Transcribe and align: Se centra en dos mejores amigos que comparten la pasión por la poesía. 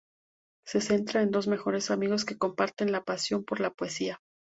Se 0.65 0.81
centra 0.81 1.21
en 1.21 1.29
dos 1.29 1.47
mejores 1.47 1.91
amigos 1.91 2.25
que 2.25 2.35
comparten 2.39 2.91
la 2.91 3.03
pasión 3.03 3.43
por 3.45 3.59
la 3.59 3.69
poesía. 3.69 4.19